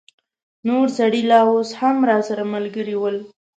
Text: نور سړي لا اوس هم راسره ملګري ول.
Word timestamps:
نور 0.67 0.87
سړي 0.97 1.21
لا 1.31 1.39
اوس 1.49 1.69
هم 1.79 1.97
راسره 2.11 2.43
ملګري 2.53 2.95
ول. 2.97 3.17